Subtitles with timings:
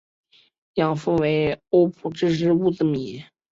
[0.73, 3.23] 养父为欧普之狮乌兹米。